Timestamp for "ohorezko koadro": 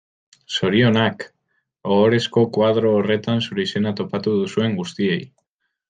1.97-2.97